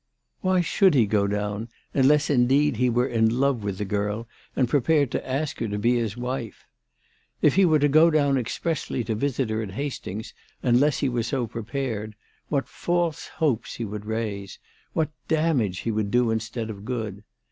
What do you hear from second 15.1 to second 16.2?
damage he would